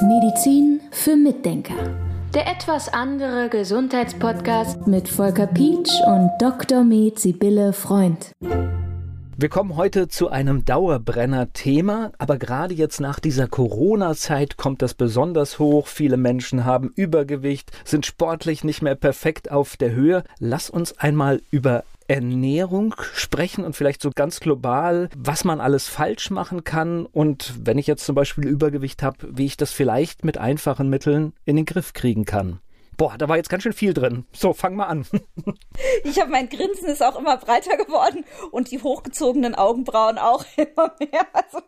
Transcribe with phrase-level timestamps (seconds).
[0.00, 1.74] Medizin für Mitdenker.
[2.34, 6.82] Der etwas andere Gesundheitspodcast mit Volker Pietsch und Dr.
[6.82, 8.32] Med Sibylle Freund.
[9.38, 15.58] Wir kommen heute zu einem Dauerbrenner-Thema, aber gerade jetzt nach dieser Corona-Zeit kommt das besonders
[15.58, 15.86] hoch.
[15.86, 20.24] Viele Menschen haben Übergewicht, sind sportlich nicht mehr perfekt auf der Höhe.
[20.38, 26.30] Lass uns einmal über Ernährung sprechen und vielleicht so ganz global, was man alles falsch
[26.30, 30.38] machen kann und wenn ich jetzt zum Beispiel Übergewicht habe, wie ich das vielleicht mit
[30.38, 32.60] einfachen Mitteln in den Griff kriegen kann.
[32.96, 34.24] Boah, da war jetzt ganz schön viel drin.
[34.32, 35.06] So, fang mal an.
[36.04, 40.94] ich habe mein Grinsen ist auch immer breiter geworden und die hochgezogenen Augenbrauen auch immer
[40.98, 41.26] mehr.
[41.32, 41.58] Also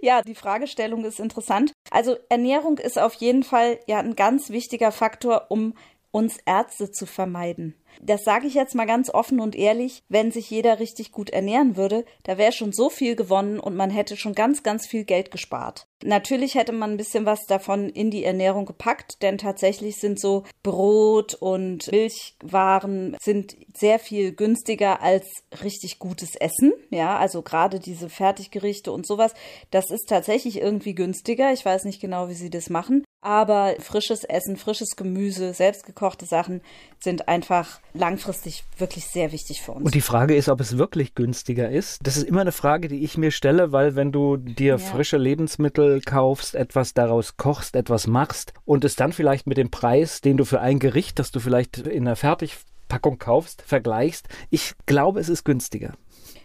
[0.00, 1.72] ja, die Fragestellung ist interessant.
[1.92, 5.74] Also Ernährung ist auf jeden Fall ja ein ganz wichtiger Faktor, um
[6.12, 7.74] uns Ärzte zu vermeiden.
[8.00, 11.76] Das sage ich jetzt mal ganz offen und ehrlich, wenn sich jeder richtig gut ernähren
[11.76, 15.30] würde, da wäre schon so viel gewonnen und man hätte schon ganz, ganz viel Geld
[15.30, 15.86] gespart.
[16.04, 20.44] Natürlich hätte man ein bisschen was davon in die Ernährung gepackt, denn tatsächlich sind so
[20.62, 25.26] Brot und Milchwaren sind sehr viel günstiger als
[25.62, 26.72] richtig gutes Essen.
[26.90, 29.34] Ja, also gerade diese Fertiggerichte und sowas,
[29.70, 31.52] das ist tatsächlich irgendwie günstiger.
[31.52, 33.04] Ich weiß nicht genau, wie sie das machen.
[33.24, 36.60] Aber frisches Essen, frisches Gemüse, selbstgekochte Sachen
[36.98, 39.84] sind einfach langfristig wirklich sehr wichtig für uns.
[39.84, 42.00] Und die Frage ist, ob es wirklich günstiger ist.
[42.02, 44.78] Das ist immer eine Frage, die ich mir stelle, weil wenn du dir ja.
[44.78, 50.20] frische Lebensmittel kaufst, etwas daraus kochst, etwas machst und es dann vielleicht mit dem Preis,
[50.20, 55.20] den du für ein Gericht, das du vielleicht in einer Fertigpackung kaufst, vergleichst, ich glaube,
[55.20, 55.94] es ist günstiger.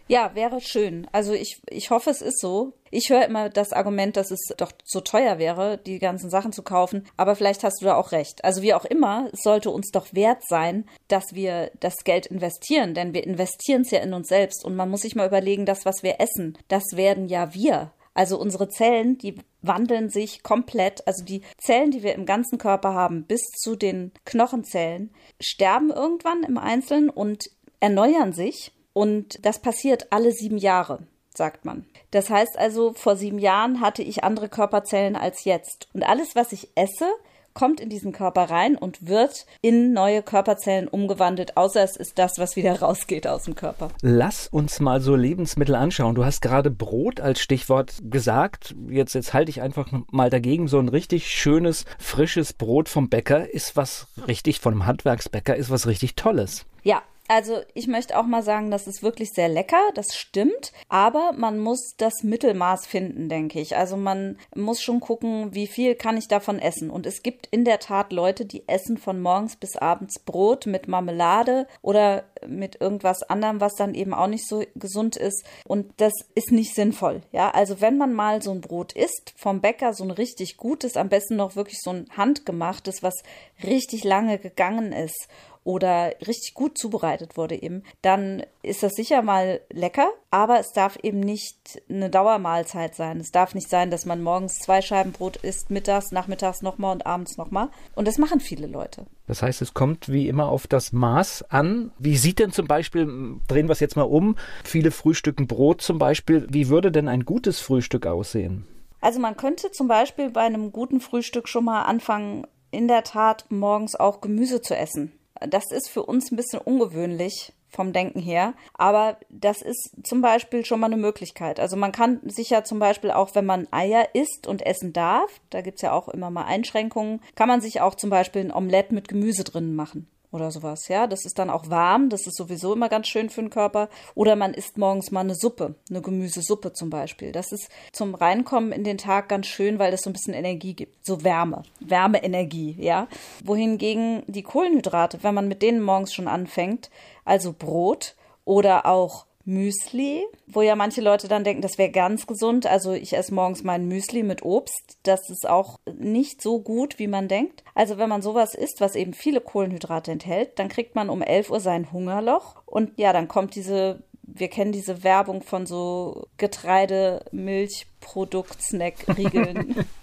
[0.08, 1.06] Ja, wäre schön.
[1.12, 2.72] Also ich, ich hoffe, es ist so.
[2.90, 6.62] Ich höre immer das Argument, dass es doch so teuer wäre, die ganzen Sachen zu
[6.62, 7.06] kaufen.
[7.18, 8.42] Aber vielleicht hast du da auch recht.
[8.42, 12.94] Also wie auch immer, es sollte uns doch wert sein, dass wir das Geld investieren.
[12.94, 14.64] Denn wir investieren es ja in uns selbst.
[14.64, 17.92] Und man muss sich mal überlegen, das, was wir essen, das werden ja wir.
[18.14, 21.06] Also unsere Zellen, die wandeln sich komplett.
[21.06, 26.44] Also die Zellen, die wir im ganzen Körper haben, bis zu den Knochenzellen, sterben irgendwann
[26.44, 28.72] im Einzelnen und erneuern sich.
[28.98, 30.98] Und das passiert alle sieben Jahre,
[31.32, 31.86] sagt man.
[32.10, 35.86] Das heißt also, vor sieben Jahren hatte ich andere Körperzellen als jetzt.
[35.94, 37.06] Und alles, was ich esse,
[37.54, 42.38] kommt in diesen Körper rein und wird in neue Körperzellen umgewandelt, außer es ist das,
[42.38, 43.90] was wieder rausgeht aus dem Körper.
[44.02, 46.16] Lass uns mal so Lebensmittel anschauen.
[46.16, 48.74] Du hast gerade Brot als Stichwort gesagt.
[48.88, 50.66] Jetzt, jetzt halte ich einfach mal dagegen.
[50.66, 55.70] So ein richtig schönes, frisches Brot vom Bäcker ist was richtig, von einem Handwerksbäcker ist
[55.70, 56.66] was richtig Tolles.
[56.82, 61.32] Ja, also ich möchte auch mal sagen, das ist wirklich sehr lecker, das stimmt, aber
[61.36, 63.76] man muss das Mittelmaß finden, denke ich.
[63.76, 66.88] Also man muss schon gucken, wie viel kann ich davon essen.
[66.88, 70.88] Und es gibt in der Tat Leute, die essen von morgens bis abends Brot mit
[70.88, 75.44] Marmelade oder mit irgendwas anderem, was dann eben auch nicht so gesund ist.
[75.66, 77.20] Und das ist nicht sinnvoll.
[77.30, 80.96] Ja, also wenn man mal so ein Brot isst vom Bäcker, so ein richtig gutes,
[80.96, 83.22] am besten noch wirklich so ein handgemachtes, was
[83.62, 85.28] richtig lange gegangen ist
[85.68, 90.96] oder richtig gut zubereitet wurde eben, dann ist das sicher mal lecker, aber es darf
[91.02, 93.20] eben nicht eine Dauermahlzeit sein.
[93.20, 97.04] Es darf nicht sein, dass man morgens zwei Scheiben Brot isst, mittags, nachmittags nochmal und
[97.04, 97.68] abends nochmal.
[97.94, 99.04] Und das machen viele Leute.
[99.26, 101.92] Das heißt, es kommt wie immer auf das Maß an.
[101.98, 103.04] Wie sieht denn zum Beispiel,
[103.46, 107.26] drehen wir es jetzt mal um, viele frühstücken Brot zum Beispiel, wie würde denn ein
[107.26, 108.66] gutes Frühstück aussehen?
[109.02, 113.44] Also man könnte zum Beispiel bei einem guten Frühstück schon mal anfangen, in der Tat
[113.50, 115.12] morgens auch Gemüse zu essen.
[115.46, 118.54] Das ist für uns ein bisschen ungewöhnlich vom Denken her.
[118.74, 121.60] Aber das ist zum Beispiel schon mal eine Möglichkeit.
[121.60, 125.40] Also man kann sich ja zum Beispiel auch, wenn man Eier isst und essen darf,
[125.50, 128.52] da gibt es ja auch immer mal Einschränkungen, kann man sich auch zum Beispiel ein
[128.52, 131.06] Omelett mit Gemüse drin machen oder sowas, ja.
[131.06, 133.88] Das ist dann auch warm, das ist sowieso immer ganz schön für den Körper.
[134.14, 137.32] Oder man isst morgens mal eine Suppe, eine Gemüsesuppe zum Beispiel.
[137.32, 140.74] Das ist zum Reinkommen in den Tag ganz schön, weil das so ein bisschen Energie
[140.74, 143.08] gibt, so Wärme, Wärmeenergie, ja.
[143.44, 146.90] Wohingegen die Kohlenhydrate, wenn man mit denen morgens schon anfängt,
[147.24, 152.66] also Brot oder auch Müsli, wo ja manche Leute dann denken, das wäre ganz gesund.
[152.66, 154.98] Also ich esse morgens mein Müsli mit Obst.
[155.04, 157.64] Das ist auch nicht so gut, wie man denkt.
[157.74, 161.50] Also wenn man sowas isst, was eben viele Kohlenhydrate enthält, dann kriegt man um 11
[161.50, 162.62] Uhr sein Hungerloch.
[162.66, 169.86] Und ja, dann kommt diese wir kennen diese Werbung von so Getreide, Milchprodukt, Snack, Riegeln.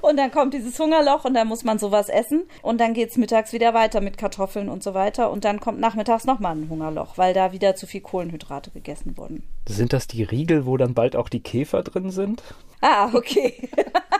[0.00, 2.44] Und dann kommt dieses Hungerloch und dann muss man sowas essen.
[2.62, 5.30] Und dann geht es mittags wieder weiter mit Kartoffeln und so weiter.
[5.30, 9.42] Und dann kommt nachmittags nochmal ein Hungerloch, weil da wieder zu viel Kohlenhydrate gegessen wurden.
[9.68, 12.42] Sind das die Riegel, wo dann bald auch die Käfer drin sind?
[12.80, 13.68] Ah, okay.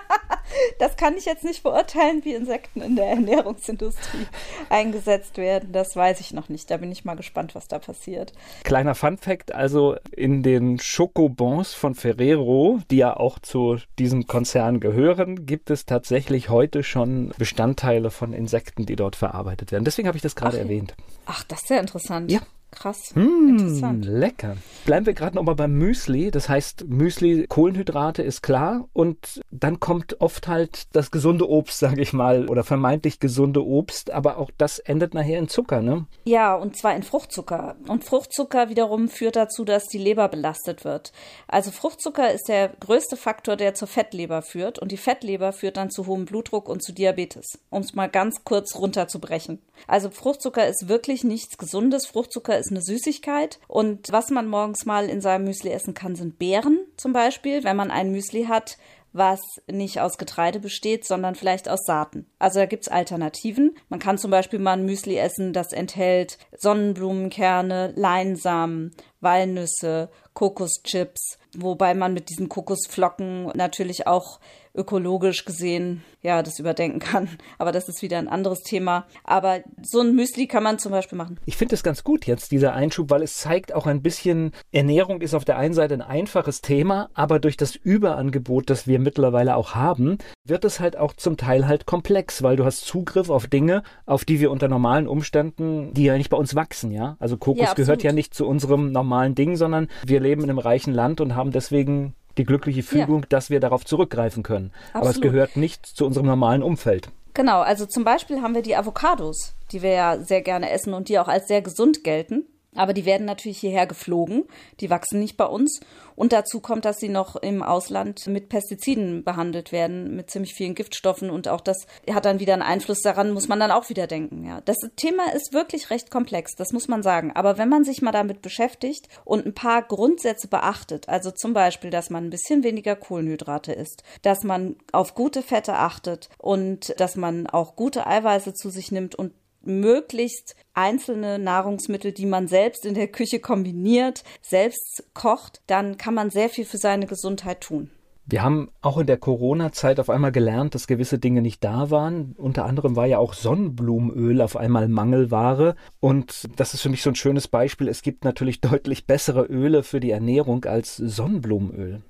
[0.79, 4.27] das kann ich jetzt nicht beurteilen, wie Insekten in der Ernährungsindustrie
[4.71, 5.73] eingesetzt werden.
[5.73, 6.71] Das weiß ich noch nicht.
[6.71, 8.33] Da bin ich mal gespannt, was da passiert.
[8.65, 15.47] Kleiner Fun-Fact: Also in den Schokobons von Ferrero, die ja auch zu diesem Konzern gehören,
[15.47, 19.85] gibt es tatsächlich heute schon Bestandteile von Insekten, die dort verarbeitet werden.
[19.85, 20.95] Deswegen habe ich das gerade erwähnt.
[21.27, 22.31] Ach, das ist ja interessant.
[22.31, 22.41] Ja.
[22.71, 23.15] Krass.
[23.15, 24.05] Mmh, Interessant.
[24.05, 24.57] Lecker.
[24.85, 26.31] Bleiben wir gerade nochmal beim Müsli.
[26.31, 28.89] Das heißt, Müsli, Kohlenhydrate ist klar.
[28.93, 34.11] Und dann kommt oft halt das gesunde Obst, sage ich mal, oder vermeintlich gesunde Obst.
[34.11, 36.07] Aber auch das endet nachher in Zucker, ne?
[36.25, 37.77] Ja, und zwar in Fruchtzucker.
[37.89, 41.13] Und Fruchtzucker wiederum führt dazu, dass die Leber belastet wird.
[41.47, 44.79] Also Fruchtzucker ist der größte Faktor, der zur Fettleber führt.
[44.79, 47.59] Und die Fettleber führt dann zu hohem Blutdruck und zu Diabetes.
[47.71, 49.61] Um es mal ganz kurz runterzubrechen.
[49.87, 52.07] Also Fruchtzucker ist wirklich nichts Gesundes.
[52.07, 53.59] Fruchtzucker ist eine Süßigkeit.
[53.69, 57.65] Und was man morgens mal in seinem Müsli essen kann, sind Beeren zum Beispiel.
[57.65, 58.79] Wenn man ein Müsli hat,
[59.13, 59.41] was
[59.71, 62.27] nicht aus Getreide besteht, sondern vielleicht aus Saaten.
[62.39, 63.77] Also da gibt es Alternativen.
[63.89, 71.95] Man kann zum Beispiel mal ein Müsli essen, das enthält Sonnenblumenkerne, Leinsamen, Walnüsse, Kokoschips, wobei
[71.95, 74.39] man mit diesen Kokosflocken natürlich auch
[74.79, 77.29] ökologisch gesehen, ja, das überdenken kann.
[77.59, 79.07] Aber das ist wieder ein anderes Thema.
[79.25, 81.39] Aber so ein Müsli kann man zum Beispiel machen.
[81.45, 85.21] Ich finde es ganz gut jetzt, dieser Einschub, weil es zeigt auch ein bisschen, Ernährung
[85.21, 89.57] ist auf der einen Seite ein einfaches Thema, aber durch das Überangebot, das wir mittlerweile
[89.57, 93.47] auch haben, wird es halt auch zum Teil halt komplex, weil du hast Zugriff auf
[93.47, 97.17] Dinge, auf die wir unter normalen Umständen, die ja nicht bei uns wachsen, ja.
[97.19, 100.59] Also Kokos ja, gehört ja nicht zu unserem normalen Ding, sondern wir leben in einem
[100.59, 103.27] reichen Land und haben deswegen die glückliche Fügung, ja.
[103.29, 104.73] dass wir darauf zurückgreifen können.
[104.93, 105.03] Absolut.
[105.03, 107.11] Aber es gehört nicht zu unserem normalen Umfeld.
[107.35, 111.09] Genau, also zum Beispiel haben wir die Avocados, die wir ja sehr gerne essen und
[111.09, 112.47] die auch als sehr gesund gelten.
[112.75, 114.45] Aber die werden natürlich hierher geflogen.
[114.81, 115.81] Die wachsen nicht bei uns.
[116.15, 120.75] Und dazu kommt, dass sie noch im Ausland mit Pestiziden behandelt werden, mit ziemlich vielen
[120.75, 121.31] Giftstoffen.
[121.31, 124.45] Und auch das hat dann wieder einen Einfluss daran, muss man dann auch wieder denken.
[124.47, 127.33] Ja, das Thema ist wirklich recht komplex, das muss man sagen.
[127.35, 131.91] Aber wenn man sich mal damit beschäftigt und ein paar Grundsätze beachtet, also zum Beispiel,
[131.91, 137.17] dass man ein bisschen weniger Kohlenhydrate isst, dass man auf gute Fette achtet und dass
[137.17, 139.33] man auch gute Eiweiße zu sich nimmt und
[139.69, 146.31] möglichst einzelne Nahrungsmittel, die man selbst in der Küche kombiniert, selbst kocht, dann kann man
[146.31, 147.91] sehr viel für seine Gesundheit tun.
[148.31, 152.35] Wir haben auch in der Corona-Zeit auf einmal gelernt, dass gewisse Dinge nicht da waren.
[152.37, 155.77] Unter anderem war ja auch Sonnenblumenöl auf einmal Mangelware.
[155.99, 157.89] Und das ist für mich so ein schönes Beispiel.
[157.89, 162.03] Es gibt natürlich deutlich bessere Öle für die Ernährung als Sonnenblumenöl.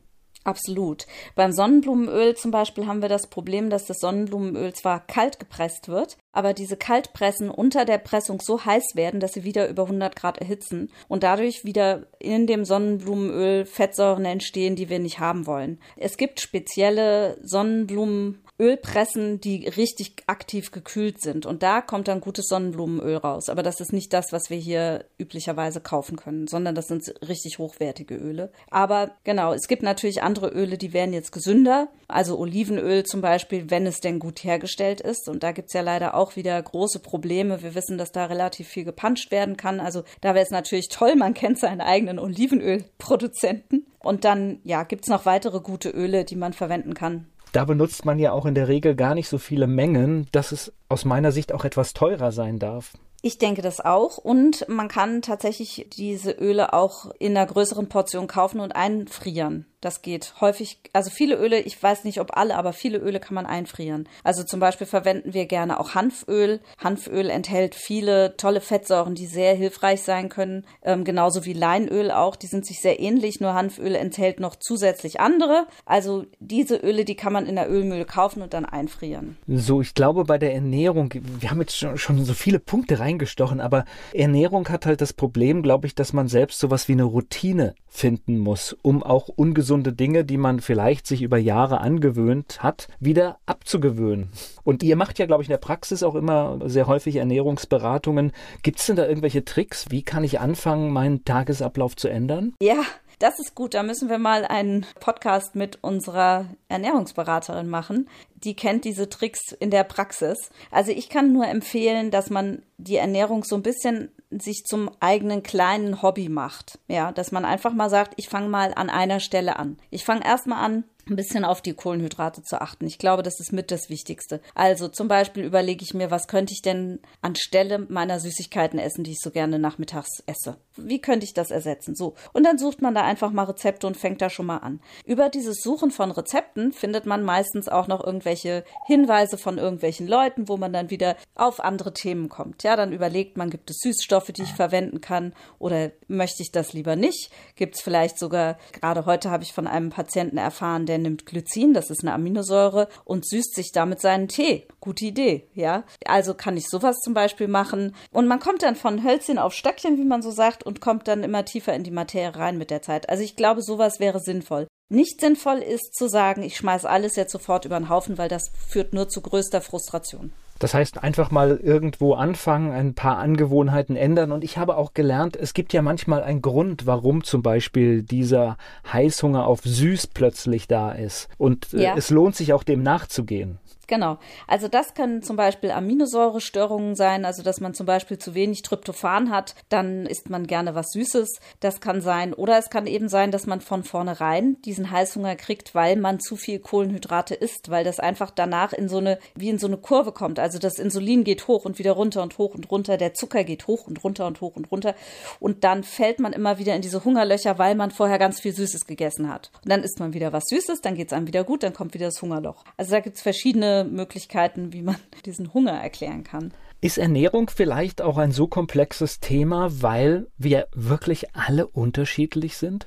[0.48, 1.06] Absolut.
[1.34, 6.16] Beim Sonnenblumenöl zum Beispiel haben wir das Problem, dass das Sonnenblumenöl zwar kalt gepresst wird,
[6.32, 10.38] aber diese Kaltpressen unter der Pressung so heiß werden, dass sie wieder über 100 Grad
[10.38, 15.80] erhitzen und dadurch wieder in dem Sonnenblumenöl Fettsäuren entstehen, die wir nicht haben wollen.
[15.98, 21.46] Es gibt spezielle Sonnenblumen Ölpressen, die richtig aktiv gekühlt sind.
[21.46, 23.48] Und da kommt dann gutes Sonnenblumenöl raus.
[23.48, 27.58] Aber das ist nicht das, was wir hier üblicherweise kaufen können, sondern das sind richtig
[27.58, 28.50] hochwertige Öle.
[28.70, 31.88] Aber genau, es gibt natürlich andere Öle, die wären jetzt gesünder.
[32.08, 35.28] Also Olivenöl zum Beispiel, wenn es denn gut hergestellt ist.
[35.28, 37.62] Und da gibt's ja leider auch wieder große Probleme.
[37.62, 39.78] Wir wissen, dass da relativ viel gepanscht werden kann.
[39.78, 43.86] Also da wäre es natürlich toll, man kennt seinen eigenen Olivenölproduzenten.
[44.00, 48.18] Und dann, ja, gibt's noch weitere gute Öle, die man verwenden kann da benutzt man
[48.18, 51.52] ja auch in der Regel gar nicht so viele Mengen, dass es aus meiner Sicht
[51.52, 52.92] auch etwas teurer sein darf.
[53.20, 54.18] Ich denke das auch.
[54.18, 59.66] Und man kann tatsächlich diese Öle auch in einer größeren Portion kaufen und einfrieren.
[59.80, 63.34] Das geht häufig, also viele Öle, ich weiß nicht ob alle, aber viele Öle kann
[63.34, 64.08] man einfrieren.
[64.24, 66.60] Also zum Beispiel verwenden wir gerne auch Hanföl.
[66.78, 70.64] Hanföl enthält viele tolle Fettsäuren, die sehr hilfreich sein können.
[70.82, 72.34] Ähm, genauso wie Leinöl auch.
[72.34, 75.68] Die sind sich sehr ähnlich, nur Hanföl enthält noch zusätzlich andere.
[75.86, 79.38] Also diese Öle, die kann man in der Ölmühle kaufen und dann einfrieren.
[79.46, 83.60] So, ich glaube bei der Ernährung, wir haben jetzt schon, schon so viele Punkte reingestochen,
[83.60, 87.74] aber Ernährung hat halt das Problem, glaube ich, dass man selbst sowas wie eine Routine
[87.86, 89.28] finden muss, um auch
[89.68, 94.30] ungesunde Dinge, die man vielleicht sich über Jahre angewöhnt hat, wieder abzugewöhnen.
[94.64, 98.32] Und ihr macht ja, glaube ich, in der Praxis auch immer sehr häufig Ernährungsberatungen.
[98.62, 99.90] Gibt es denn da irgendwelche Tricks?
[99.90, 102.54] Wie kann ich anfangen, meinen Tagesablauf zu ändern?
[102.62, 102.82] Ja,
[103.18, 103.74] das ist gut.
[103.74, 108.08] Da müssen wir mal einen Podcast mit unserer Ernährungsberaterin machen.
[108.36, 110.50] Die kennt diese Tricks in der Praxis.
[110.70, 115.42] Also ich kann nur empfehlen, dass man die Ernährung so ein bisschen sich zum eigenen
[115.42, 116.78] kleinen Hobby macht.
[116.88, 119.78] Ja, dass man einfach mal sagt, ich fange mal an einer Stelle an.
[119.90, 122.86] Ich fange erstmal an ein bisschen auf die Kohlenhydrate zu achten.
[122.86, 124.40] Ich glaube, das ist mit das Wichtigste.
[124.54, 129.12] Also zum Beispiel überlege ich mir, was könnte ich denn anstelle meiner Süßigkeiten essen, die
[129.12, 130.56] ich so gerne nachmittags esse?
[130.76, 131.94] Wie könnte ich das ersetzen?
[131.94, 132.14] So.
[132.32, 134.80] Und dann sucht man da einfach mal Rezepte und fängt da schon mal an.
[135.04, 140.48] Über dieses Suchen von Rezepten findet man meistens auch noch irgendwelche Hinweise von irgendwelchen Leuten,
[140.48, 142.62] wo man dann wieder auf andere Themen kommt.
[142.62, 146.72] Ja, dann überlegt man, gibt es Süßstoffe, die ich verwenden kann oder möchte ich das
[146.72, 147.30] lieber nicht?
[147.56, 151.74] Gibt es vielleicht sogar, gerade heute habe ich von einem Patienten erfahren, der nimmt Glycin,
[151.74, 154.68] das ist eine Aminosäure, und süßt sich damit seinen Tee.
[154.80, 155.84] Gute Idee, ja.
[156.04, 157.94] Also kann ich sowas zum Beispiel machen.
[158.12, 161.24] Und man kommt dann von Hölzchen auf Stöckchen, wie man so sagt, und kommt dann
[161.24, 163.08] immer tiefer in die Materie rein mit der Zeit.
[163.08, 164.66] Also ich glaube, sowas wäre sinnvoll.
[164.90, 168.50] Nicht sinnvoll ist zu sagen, ich schmeiße alles jetzt sofort über den Haufen, weil das
[168.68, 170.32] führt nur zu größter Frustration.
[170.58, 174.32] Das heißt, einfach mal irgendwo anfangen, ein paar Angewohnheiten ändern.
[174.32, 178.56] Und ich habe auch gelernt, es gibt ja manchmal einen Grund, warum zum Beispiel dieser
[178.92, 181.28] Heißhunger auf süß plötzlich da ist.
[181.38, 181.94] Und äh, ja.
[181.96, 183.58] es lohnt sich auch dem nachzugehen.
[183.88, 184.18] Genau.
[184.46, 189.30] Also das können zum Beispiel Aminosäurestörungen sein, also dass man zum Beispiel zu wenig Tryptophan
[189.30, 191.40] hat, dann isst man gerne was Süßes.
[191.60, 192.34] Das kann sein.
[192.34, 196.36] Oder es kann eben sein, dass man von vornherein diesen Heißhunger kriegt, weil man zu
[196.36, 200.12] viel Kohlenhydrate isst, weil das einfach danach in so eine, wie in so eine Kurve
[200.12, 200.38] kommt.
[200.38, 203.66] Also das Insulin geht hoch und wieder runter und hoch und runter, der Zucker geht
[203.68, 204.94] hoch und runter und hoch und runter.
[205.40, 208.84] Und dann fällt man immer wieder in diese Hungerlöcher, weil man vorher ganz viel Süßes
[208.84, 209.50] gegessen hat.
[209.64, 211.94] Und dann isst man wieder was Süßes, dann geht es einem wieder gut, dann kommt
[211.94, 212.64] wieder das Hungerloch.
[212.76, 216.52] Also da gibt es verschiedene Möglichkeiten, wie man diesen Hunger erklären kann.
[216.80, 222.86] Ist Ernährung vielleicht auch ein so komplexes Thema, weil wir wirklich alle unterschiedlich sind?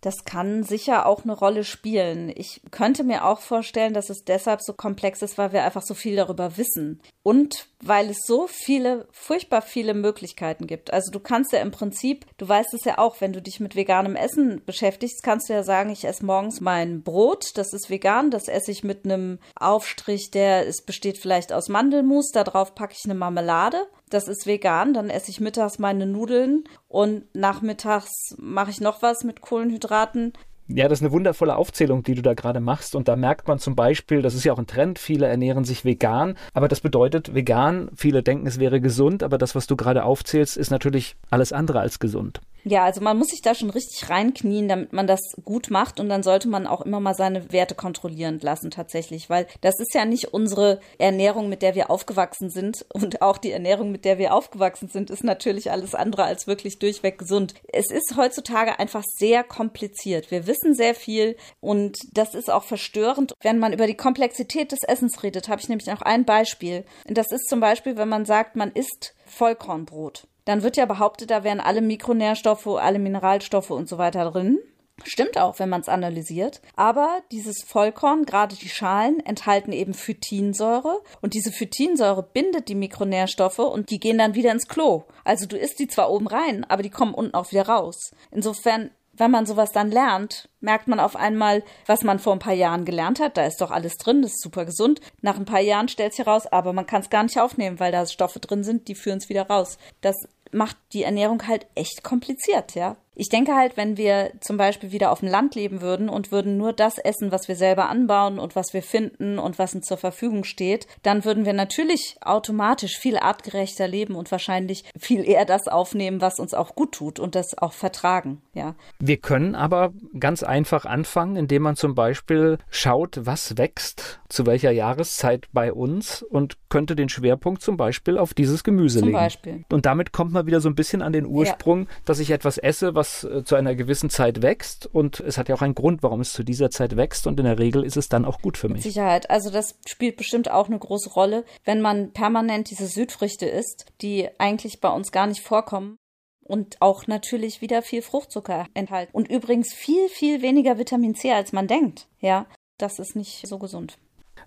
[0.00, 2.32] Das kann sicher auch eine Rolle spielen.
[2.34, 5.92] Ich könnte mir auch vorstellen, dass es deshalb so komplex ist, weil wir einfach so
[5.92, 7.02] viel darüber wissen.
[7.22, 10.92] Und weil es so viele, furchtbar viele Möglichkeiten gibt.
[10.92, 13.76] Also du kannst ja im Prinzip, du weißt es ja auch, wenn du dich mit
[13.76, 18.30] veganem Essen beschäftigst, kannst du ja sagen, ich esse morgens mein Brot, das ist vegan,
[18.30, 23.04] das esse ich mit einem Aufstrich, der es besteht vielleicht aus Mandelmus, darauf packe ich
[23.04, 28.80] eine Marmelade das ist vegan, dann esse ich mittags meine Nudeln und nachmittags mache ich
[28.80, 30.32] noch was mit Kohlenhydraten.
[30.72, 32.94] Ja, das ist eine wundervolle Aufzählung, die du da gerade machst.
[32.94, 35.84] Und da merkt man zum Beispiel, das ist ja auch ein Trend, viele ernähren sich
[35.84, 36.36] vegan.
[36.54, 40.56] Aber das bedeutet vegan, viele denken, es wäre gesund, aber das, was du gerade aufzählst,
[40.56, 42.40] ist natürlich alles andere als gesund.
[42.64, 46.08] Ja, also man muss sich da schon richtig reinknien, damit man das gut macht und
[46.08, 50.04] dann sollte man auch immer mal seine Werte kontrollieren lassen tatsächlich, weil das ist ja
[50.04, 54.34] nicht unsere Ernährung, mit der wir aufgewachsen sind und auch die Ernährung, mit der wir
[54.34, 57.54] aufgewachsen sind, ist natürlich alles andere als wirklich durchweg gesund.
[57.72, 60.30] Es ist heutzutage einfach sehr kompliziert.
[60.30, 63.32] Wir wissen sehr viel und das ist auch verstörend.
[63.40, 66.84] Wenn man über die Komplexität des Essens redet, habe ich nämlich noch ein Beispiel.
[67.06, 71.44] Das ist zum Beispiel, wenn man sagt, man isst Vollkornbrot dann wird ja behauptet, da
[71.44, 74.58] wären alle Mikronährstoffe, alle Mineralstoffe und so weiter drin.
[75.04, 76.60] Stimmt auch, wenn man es analysiert.
[76.76, 81.02] Aber dieses Vollkorn, gerade die Schalen, enthalten eben Phytinsäure.
[81.22, 85.04] Und diese Phytinsäure bindet die Mikronährstoffe und die gehen dann wieder ins Klo.
[85.24, 88.10] Also du isst die zwar oben rein, aber die kommen unten auch wieder raus.
[88.30, 88.90] Insofern
[89.20, 92.86] wenn man sowas dann lernt, merkt man auf einmal, was man vor ein paar Jahren
[92.86, 93.36] gelernt hat.
[93.36, 95.00] Da ist doch alles drin, das ist super gesund.
[95.20, 97.92] Nach ein paar Jahren stellt sich heraus, aber man kann es gar nicht aufnehmen, weil
[97.92, 99.76] da Stoffe drin sind, die führen es wieder raus.
[100.00, 100.16] Das
[100.52, 102.96] macht die Ernährung halt echt kompliziert, ja.
[103.20, 106.56] Ich denke halt, wenn wir zum Beispiel wieder auf dem Land leben würden und würden
[106.56, 109.98] nur das essen, was wir selber anbauen und was wir finden und was uns zur
[109.98, 115.68] Verfügung steht, dann würden wir natürlich automatisch viel artgerechter leben und wahrscheinlich viel eher das
[115.68, 118.74] aufnehmen, was uns auch gut tut und das auch vertragen, ja.
[119.00, 124.70] Wir können aber ganz einfach anfangen, indem man zum Beispiel schaut, was wächst zu welcher
[124.70, 129.18] Jahreszeit bei uns und könnte den Schwerpunkt zum Beispiel auf dieses Gemüse zum legen.
[129.18, 129.64] Beispiel.
[129.70, 131.86] Und damit kommt man wieder so ein bisschen an den Ursprung, ja.
[132.06, 135.48] dass ich etwas esse, was was äh, zu einer gewissen Zeit wächst und es hat
[135.48, 137.96] ja auch einen Grund, warum es zu dieser Zeit wächst und in der Regel ist
[137.96, 138.84] es dann auch gut für mich.
[138.84, 139.30] Mit Sicherheit.
[139.30, 144.28] Also das spielt bestimmt auch eine große Rolle, wenn man permanent diese Südfrüchte isst, die
[144.38, 145.98] eigentlich bei uns gar nicht vorkommen
[146.42, 151.52] und auch natürlich wieder viel Fruchtzucker enthalten und übrigens viel viel weniger Vitamin C als
[151.52, 152.08] man denkt.
[152.20, 152.46] Ja,
[152.78, 153.98] das ist nicht so gesund.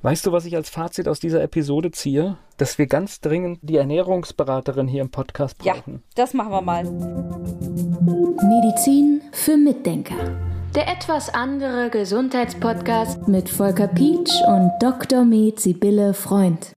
[0.04, 2.36] Weißt du, was ich als Fazit aus dieser Episode ziehe?
[2.58, 5.94] Dass wir ganz dringend die Ernährungsberaterin hier im Podcast brauchen.
[5.94, 6.84] Ja, das machen wir mal.
[8.44, 10.36] Medizin für Mitdenker.
[10.76, 15.24] Der etwas andere Gesundheitspodcast mit Volker Pietsch und Dr.
[15.24, 16.74] Med Sibylle Freund.